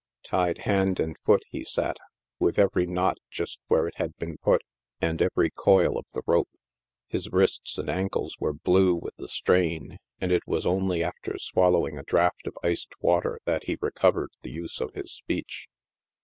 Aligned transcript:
Tied 0.23 0.57
hand 0.61 0.99
and 0.99 1.15
foot 1.19 1.43
he 1.47 1.63
sat, 1.63 1.95
with 2.39 2.57
every 2.57 2.87
knot 2.87 3.17
just 3.29 3.59
where 3.67 3.87
it 3.87 3.93
had 3.97 4.17
been 4.17 4.39
put, 4.39 4.63
and 4.99 5.21
every 5.21 5.51
coil 5.51 5.95
of 5.95 6.05
the 6.11 6.23
rope. 6.25 6.49
His 7.07 7.29
wrists 7.31 7.77
and 7.77 7.87
ankles 7.87 8.33
were 8.39 8.51
blue 8.51 8.95
with 8.95 9.13
the 9.17 9.29
strain, 9.29 9.99
and 10.19 10.31
it 10.31 10.47
was 10.47 10.65
only 10.65 11.03
after 11.03 11.37
swallowing 11.37 11.99
a 11.99 12.03
draught 12.03 12.47
of 12.47 12.57
iced 12.63 12.93
water 12.99 13.37
that 13.45 13.65
he 13.65 13.77
recovered 13.79 14.31
the 14.41 14.49
use 14.49 14.81
of 14.81 14.91
his 14.95 15.13
speech. 15.13 15.67